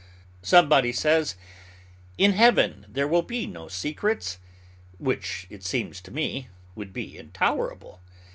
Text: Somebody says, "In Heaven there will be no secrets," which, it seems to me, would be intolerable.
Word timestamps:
Somebody 0.41 0.91
says, 0.91 1.35
"In 2.17 2.33
Heaven 2.33 2.87
there 2.89 3.07
will 3.07 3.21
be 3.21 3.45
no 3.45 3.67
secrets," 3.67 4.39
which, 4.97 5.45
it 5.51 5.63
seems 5.63 6.01
to 6.01 6.09
me, 6.09 6.47
would 6.73 6.91
be 6.91 7.15
intolerable. 7.19 8.01